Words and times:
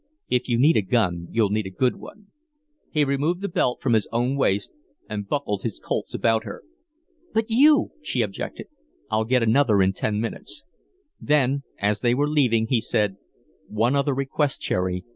"If 0.29 0.49
you 0.49 0.57
need 0.57 0.77
a 0.77 0.81
gun 0.81 1.27
you'll 1.29 1.51
need 1.51 1.67
a 1.67 1.69
good 1.69 1.97
one." 1.97 2.31
He 2.91 3.05
removed 3.05 3.41
the 3.41 3.47
belt 3.47 3.81
from 3.83 3.93
his 3.93 4.07
own 4.11 4.35
waist 4.35 4.71
and 5.07 5.27
buckled 5.29 5.61
his 5.61 5.79
Colts 5.79 6.15
about 6.15 6.43
her. 6.43 6.63
"But 7.35 7.51
you!" 7.51 7.91
she 8.01 8.23
objected. 8.23 8.65
"I'll 9.11 9.25
get 9.25 9.43
another 9.43 9.79
in 9.79 9.93
ten 9.93 10.19
minutes." 10.19 10.63
Then, 11.19 11.61
as 11.77 11.99
they 12.01 12.15
were 12.15 12.27
leaving, 12.27 12.65
he 12.65 12.81
said: 12.81 13.17
"One 13.69 13.95
other 13.95 14.15
request, 14.15 14.59
Cherry. 14.59 15.03